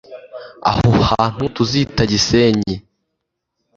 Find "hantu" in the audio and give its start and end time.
1.09-1.43